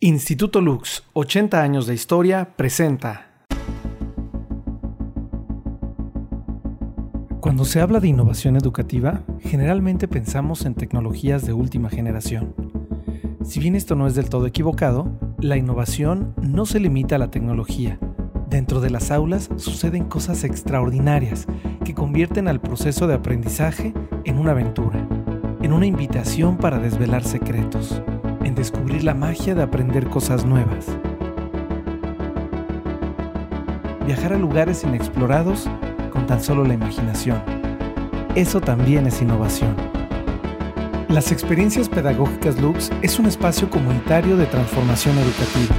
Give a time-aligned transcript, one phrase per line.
[0.00, 3.32] Instituto Lux, 80 años de historia, presenta.
[7.40, 12.54] Cuando se habla de innovación educativa, generalmente pensamos en tecnologías de última generación.
[13.42, 17.32] Si bien esto no es del todo equivocado, la innovación no se limita a la
[17.32, 17.98] tecnología.
[18.48, 21.48] Dentro de las aulas suceden cosas extraordinarias
[21.84, 23.92] que convierten al proceso de aprendizaje
[24.24, 25.08] en una aventura,
[25.60, 28.00] en una invitación para desvelar secretos,
[28.48, 30.86] en descubrir la magia de aprender cosas nuevas.
[34.06, 35.68] Viajar a lugares inexplorados
[36.10, 37.42] con tan solo la imaginación.
[38.34, 39.76] Eso también es innovación.
[41.08, 45.76] Las experiencias pedagógicas Lux es un espacio comunitario de transformación educativa,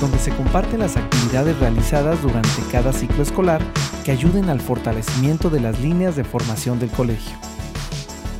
[0.00, 3.60] donde se comparten las actividades realizadas durante cada ciclo escolar
[4.04, 7.47] que ayuden al fortalecimiento de las líneas de formación del colegio.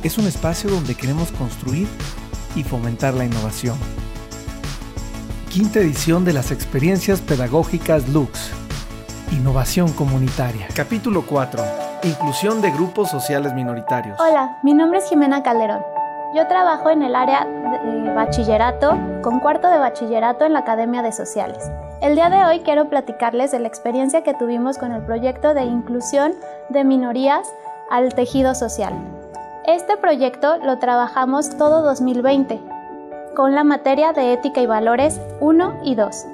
[0.01, 1.85] Es un espacio donde queremos construir
[2.55, 3.77] y fomentar la innovación.
[5.49, 8.51] Quinta edición de las experiencias pedagógicas Lux.
[9.33, 10.67] Innovación comunitaria.
[10.73, 11.61] Capítulo 4
[12.03, 14.17] Inclusión de grupos sociales minoritarios.
[14.21, 15.81] Hola, mi nombre es Jimena Calderón.
[16.33, 21.11] Yo trabajo en el área de bachillerato, con cuarto de bachillerato en la Academia de
[21.11, 21.69] Sociales.
[22.01, 25.63] El día de hoy quiero platicarles de la experiencia que tuvimos con el proyecto de
[25.63, 26.35] inclusión
[26.69, 27.51] de minorías
[27.89, 29.18] al tejido social.
[29.69, 32.59] Este proyecto lo trabajamos todo 2020
[33.35, 36.25] con la materia de ética y valores 1 y 2.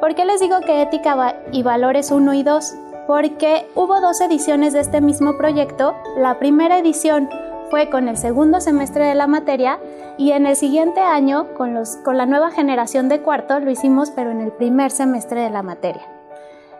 [0.00, 2.74] ¿Por qué les digo que ética y valores 1 y 2?
[3.06, 5.94] porque hubo dos ediciones de este mismo proyecto.
[6.16, 7.28] La primera edición
[7.70, 9.78] fue con el segundo semestre de la materia
[10.18, 14.40] y en el siguiente año, con, la nueva generación de cuarto, lo hicimos pero en
[14.40, 16.02] el primer semestre de la materia.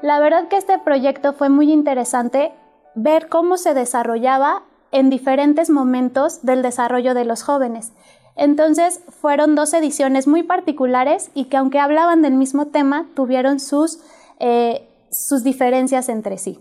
[0.01, 2.53] La verdad que este proyecto fue muy interesante
[2.95, 7.93] ver cómo se desarrollaba en diferentes momentos del desarrollo de los jóvenes.
[8.37, 13.99] Entonces fueron dos ediciones muy particulares y que aunque hablaban del mismo tema, tuvieron sus
[14.39, 16.59] eh, sus diferencias entre sí.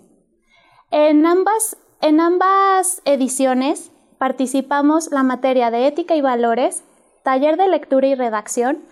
[0.92, 6.84] En ambas, en ambas ediciones participamos la materia de ética y valores,
[7.24, 8.84] taller de lectura y redacción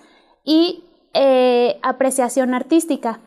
[0.43, 3.19] y eh, apreciación artística,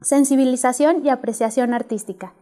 [0.00, 2.34] sensibilización y apreciación artística.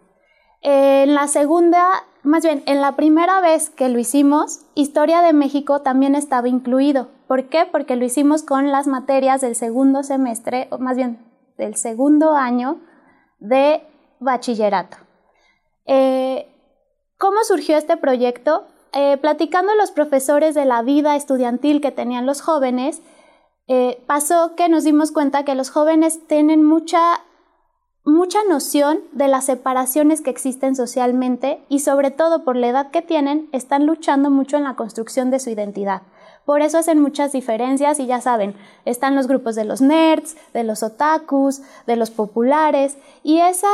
[0.60, 5.80] En la segunda, más bien, en la primera vez que lo hicimos, Historia de México
[5.80, 7.08] también estaba incluido.
[7.26, 7.66] ¿Por qué?
[7.70, 11.18] Porque lo hicimos con las materias del segundo semestre, o más bien
[11.56, 12.80] del segundo año
[13.38, 13.82] de
[14.18, 14.96] bachillerato.
[15.86, 16.46] Eh,
[17.18, 18.66] ¿Cómo surgió este proyecto?
[18.92, 23.02] Eh, platicando los profesores de la vida estudiantil que tenían los jóvenes,
[23.68, 27.20] eh, pasó que nos dimos cuenta que los jóvenes tienen mucha,
[28.04, 33.02] mucha noción de las separaciones que existen socialmente y sobre todo por la edad que
[33.02, 36.02] tienen, están luchando mucho en la construcción de su identidad.
[36.44, 40.64] Por eso hacen muchas diferencias y ya saben, están los grupos de los nerds, de
[40.64, 43.68] los otakus, de los populares y esa,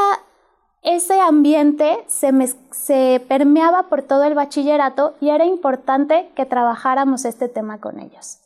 [0.82, 2.32] ese ambiente se,
[2.72, 8.40] se permeaba por todo el bachillerato y era importante que trabajáramos este tema con ellos.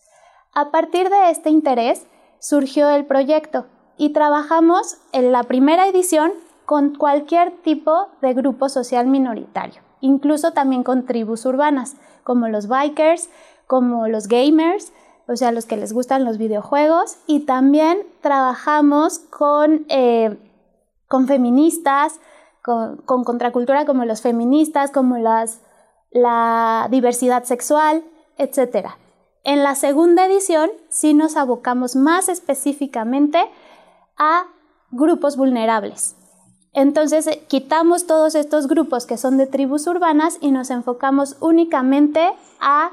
[0.52, 2.06] A partir de este interés
[2.38, 3.66] surgió el proyecto
[4.00, 6.32] y trabajamos en la primera edición
[6.64, 13.28] con cualquier tipo de grupo social minoritario, incluso también con tribus urbanas, como los bikers,
[13.66, 14.94] como los gamers,
[15.28, 20.38] o sea, los que les gustan los videojuegos, y también trabajamos con, eh,
[21.06, 22.20] con feministas,
[22.62, 25.60] con, contracultura como los feministas, como las,
[26.10, 28.02] la diversidad sexual,
[28.38, 28.92] etc.
[29.44, 33.46] En la segunda edición sí nos abocamos más específicamente
[34.20, 34.44] a
[34.90, 36.14] grupos vulnerables.
[36.72, 42.32] Entonces eh, quitamos todos estos grupos que son de tribus urbanas y nos enfocamos únicamente
[42.60, 42.92] a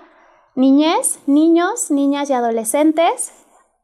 [0.55, 3.33] niñez, niños, niñas y adolescentes,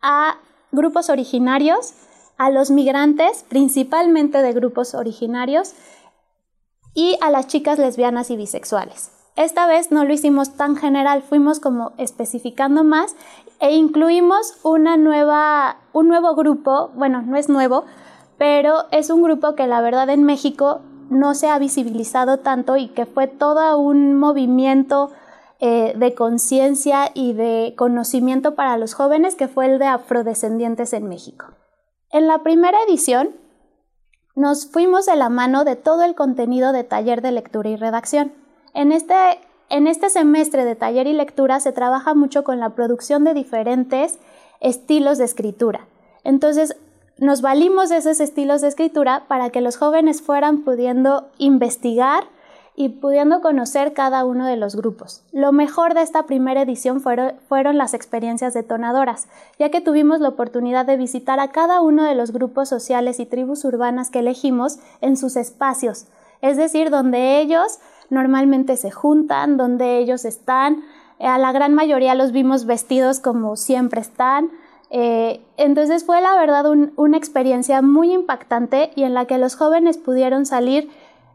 [0.01, 0.37] a
[0.71, 1.93] grupos originarios,
[2.37, 5.73] a los migrantes, principalmente de grupos originarios,
[6.95, 9.11] y a las chicas lesbianas y bisexuales.
[9.35, 13.15] Esta vez no lo hicimos tan general, fuimos como especificando más
[13.59, 17.85] e incluimos una nueva, un nuevo grupo, bueno, no es nuevo,
[18.38, 22.89] pero es un grupo que la verdad en México no se ha visibilizado tanto y
[22.89, 25.12] que fue todo un movimiento
[25.59, 31.07] eh, de conciencia y de conocimiento para los jóvenes, que fue el de afrodescendientes en
[31.07, 31.47] México.
[32.12, 33.30] En la primera edición
[34.35, 38.43] nos fuimos de la mano de todo el contenido de taller de lectura y redacción.
[38.73, 39.15] En este,
[39.69, 44.19] en este semestre de taller y lectura se trabaja mucho con la producción de diferentes
[44.59, 45.87] estilos de escritura.
[46.23, 46.75] Entonces,
[47.17, 52.23] nos valimos de esos estilos de escritura para que los jóvenes fueran pudiendo investigar
[52.75, 55.23] y pudiendo conocer cada uno de los grupos.
[55.31, 59.27] Lo mejor de esta primera edición fueron, fueron, las experiencias detonadoras,
[59.59, 63.27] ya que tuvimos la oportunidad de visitar a cada uno de los grupos sociales y
[63.27, 66.07] tribus urbanas que elegimos en sus espacios,
[66.41, 67.79] es decir, donde ellos
[68.13, 70.83] normalmente se juntan, donde ellos están,
[71.19, 74.51] a la gran mayoría los vimos vestidos como siempre están,
[74.95, 76.65] eh, entonces fue la verdad
[76.95, 80.89] una experiencia muy impactante y en la que los jóvenes pudieron salir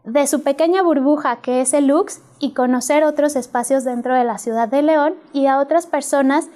[0.05, 4.37] de su pequeña burbuja que es el Lux y conocer otros espacios dentro de la
[4.37, 6.47] ciudad de León y a otras personas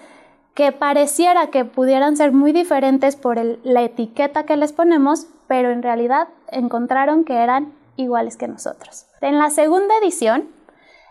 [0.53, 5.83] que pareciera que pudieran ser muy diferentes por la etiqueta que les ponemos, pero en
[5.83, 9.07] realidad encontraron que eran iguales que nosotros.
[9.23, 10.49] En la segunda edición,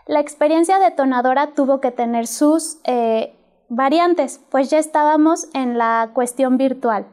[0.05, 3.35] la experiencia detonadora tuvo que tener sus eh,
[3.69, 7.07] variantes, pues ya estábamos en la cuestión virtual.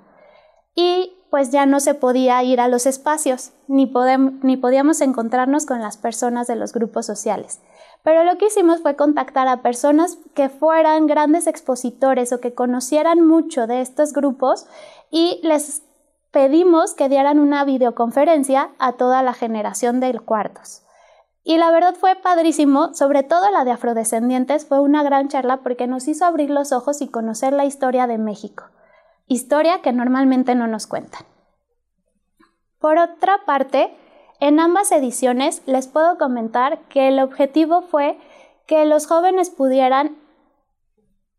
[0.75, 3.91] Y pues ya no se podía ir a los espacios, ni,
[4.43, 7.63] ni podíamos encontrarnos con las personas de los grupos sociales.
[8.03, 13.27] Pero lo que hicimos fue contactar a personas que fueran grandes expositores o que conocieran
[13.27, 14.67] mucho de estos grupos
[15.11, 15.83] y les
[16.31, 20.83] pedimos que dieran una videoconferencia a toda la generación de cuartos.
[21.43, 25.87] Y la verdad fue padrísimo, sobre todo la de afrodescendientes, fue una gran charla porque
[25.87, 28.65] nos hizo abrir los ojos y conocer la historia de México
[29.31, 31.25] historia que normalmente no nos cuentan.
[32.81, 33.95] Por otra parte,
[34.41, 38.19] en ambas ediciones les puedo comentar que el objetivo fue
[38.67, 40.17] que los jóvenes pudieran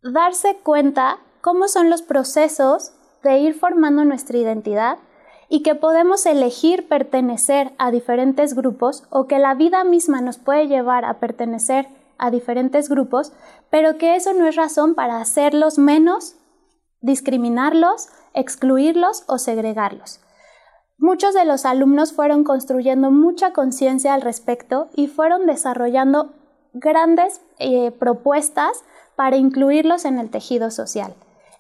[0.01, 2.93] darse cuenta cómo son los procesos
[3.23, 4.97] de ir formando nuestra identidad
[5.53, 10.69] y que podemos elegir pertenecer a diferentes grupos o que la vida misma nos puede
[10.69, 13.33] llevar a pertenecer a diferentes grupos,
[13.69, 16.37] pero que eso no es razón para hacerlos menos
[17.01, 20.21] discriminarlos, excluirlos o segregarlos.
[20.97, 26.31] Muchos de los alumnos fueron construyendo mucha conciencia al respecto y fueron desarrollando
[26.71, 28.85] grandes eh, propuestas
[29.17, 31.13] para incluirlos en el tejido social.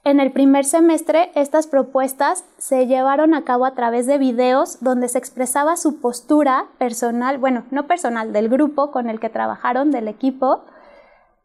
[0.03, 5.07] En el primer semestre, estas propuestas se llevaron a cabo a través de videos donde
[5.07, 10.07] se expresaba su postura personal, bueno, no personal, del grupo con el que trabajaron, del
[10.07, 10.65] equipo,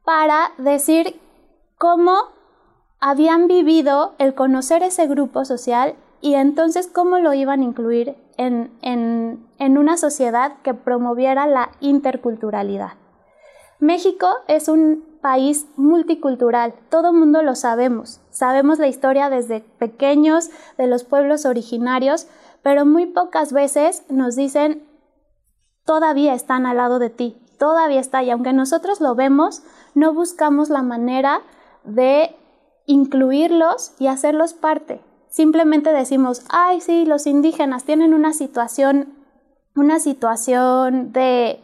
[0.05, 1.21] para decir
[1.77, 2.17] cómo
[2.99, 8.71] habían vivido el conocer ese grupo social y entonces cómo lo iban a incluir en,
[8.81, 12.93] en, una sociedad que promoviera la interculturalidad.
[13.79, 15.16] México es un
[15.77, 22.29] multicultural, todo mundo lo sabemos, sabemos la historia desde pequeños de los pueblos originarios,
[22.63, 24.83] pero muy pocas veces nos dicen
[25.85, 29.63] todavía están al lado de ti, todavía está, y aunque nosotros lo vemos,
[29.95, 31.41] no buscamos la manera
[31.85, 32.37] de
[32.87, 35.01] incluirlos y hacerlos parte.
[35.29, 39.15] Simplemente decimos, ay, sí, los indígenas tienen una situación,
[39.75, 41.61] una situación de,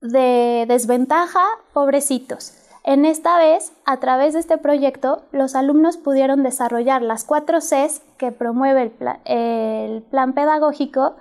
[0.00, 2.54] de desventaja, pobrecitos.
[2.82, 8.00] En esta vez, a través de este proyecto, los alumnos pudieron desarrollar las cuatro Cs
[8.16, 8.90] que promueve
[9.26, 11.16] el, plan pedagógico,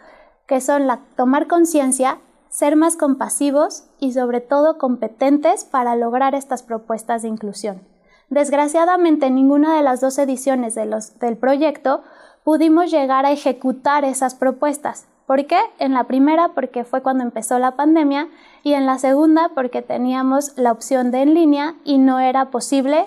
[0.48, 6.64] que son la tomar conciencia, ser más compasivos y sobre todo competentes para lograr estas
[6.64, 7.82] propuestas de inclusión.
[8.30, 12.04] Desgraciadamente, en ninguna de las dos ediciones del proyecto
[12.44, 15.08] pudimos llegar a ejecutar esas propuestas.
[15.30, 15.60] ¿Por qué?
[15.78, 18.30] En la primera porque fue cuando empezó la pandemia
[18.64, 23.06] y en la segunda porque teníamos la opción de en línea y no era posible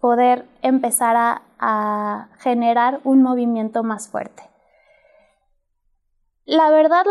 [0.00, 1.16] poder empezar
[1.58, 4.44] a, generar un movimiento más fuerte.
[6.44, 7.04] La verdad,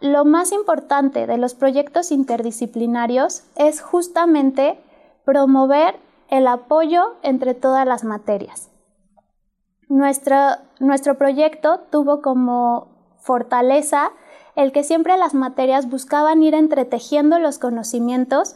[0.00, 4.82] lo más importante de los proyectos interdisciplinarios es justamente
[5.24, 5.94] promover
[6.28, 8.68] el apoyo entre todas las materias.
[9.88, 10.36] Nuestro,
[10.80, 12.91] nuestro proyecto tuvo como
[13.22, 14.12] fortaleza
[14.54, 18.54] el que siempre las materias buscaban ir entretejiendo los conocimientos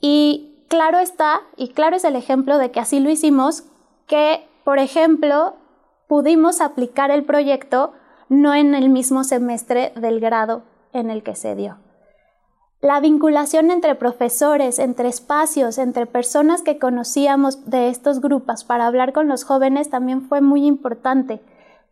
[0.00, 3.64] y claro está, y claro es el ejemplo de que así lo hicimos,
[4.06, 5.54] que, por ejemplo,
[6.08, 7.92] pudimos aplicar el proyecto
[8.28, 11.78] no en el mismo semestre del grado en el que se dio.
[12.80, 19.12] La vinculación entre profesores, entre espacios, entre personas que conocíamos de estos grupos para hablar
[19.12, 21.40] con los jóvenes también fue muy importante.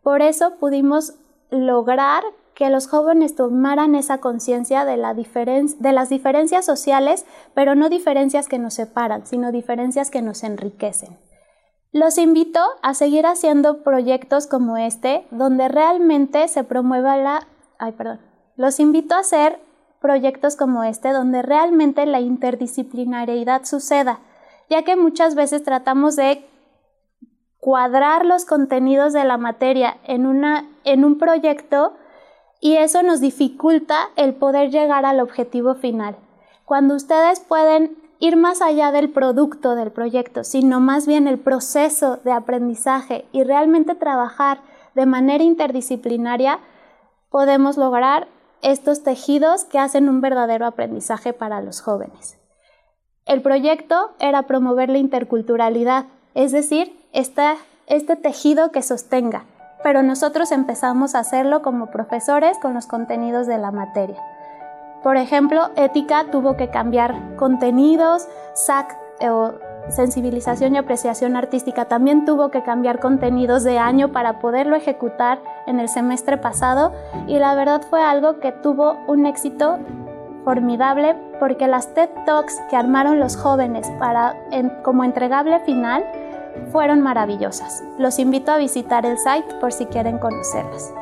[0.03, 1.15] Por eso pudimos
[1.49, 2.23] lograr
[2.55, 8.47] que los jóvenes tomaran esa conciencia de, la de las diferencias sociales, pero no diferencias
[8.47, 11.17] que nos separan, sino diferencias que nos enriquecen.
[11.91, 17.47] Los invito a seguir haciendo proyectos como este, donde realmente se promueva la...
[17.77, 18.19] Ay, perdón.
[18.57, 19.59] Los invito a hacer
[20.01, 24.19] proyectos como este donde realmente la interdisciplinariedad suceda,
[24.69, 26.45] ya que muchas veces tratamos de
[27.65, 31.93] cuadrar los contenidos de la materia en, una, en un proyecto
[32.61, 36.15] y eso nos dificulta el poder llegar al objetivo final.
[36.63, 42.17] Cuando ustedes pueden ir más allá del producto del proyecto, sino más bien el proceso
[42.17, 44.59] de aprendizaje y realmente trabajar
[44.93, 46.59] de manera interdisciplinaria,
[47.31, 48.27] podemos lograr
[48.61, 52.37] estos tejidos que hacen un verdadero aprendizaje para los jóvenes.
[53.25, 56.05] El proyecto era promover la interculturalidad,
[56.35, 59.45] es decir, este tejido que sostenga,
[59.81, 64.21] pero nosotros empezamos a hacerlo como profesores con los contenidos de la materia.
[65.01, 69.53] Por ejemplo, ética tuvo que cambiar contenidos, SAC o
[69.89, 75.79] sensibilización y apreciación artística también tuvo que cambiar contenidos de año para poderlo ejecutar en
[75.79, 76.91] el semestre pasado
[77.27, 79.77] y la verdad fue algo que tuvo un éxito
[80.43, 84.35] formidable porque las TED Talks que armaron los jóvenes para,
[84.83, 86.03] como entregable final
[86.71, 87.83] fueron maravillosas.
[87.97, 90.93] Los invito a visitar el site por si quieren conocerlas.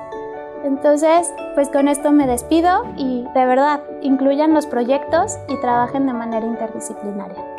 [0.63, 6.13] Entonces, pues con esto me despido y de verdad, incluyan los proyectos y trabajen de
[6.13, 7.52] manera interdisciplinaria.